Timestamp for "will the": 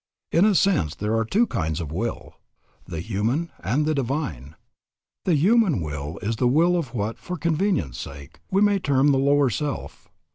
1.91-3.01